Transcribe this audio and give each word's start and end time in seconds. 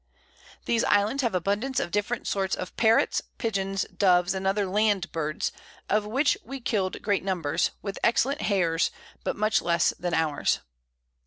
These 0.65 0.83
Islands 0.85 1.21
have 1.21 1.35
abundance 1.35 1.79
of 1.79 1.91
different 1.91 2.25
sorts 2.25 2.55
of 2.55 2.75
Parrots, 2.75 3.21
Pigeons, 3.37 3.83
Doves, 3.95 4.33
and 4.33 4.47
other 4.47 4.65
Land 4.65 5.11
Birds, 5.11 5.51
of 5.91 6.07
which 6.07 6.39
we 6.43 6.59
kill'd 6.59 7.03
great 7.03 7.23
Numbers, 7.23 7.69
with 7.83 7.99
excellent 8.03 8.41
Hares, 8.41 8.89
but 9.23 9.35
much 9.35 9.61
less 9.61 9.93
than 9.99 10.15
ours. 10.15 10.57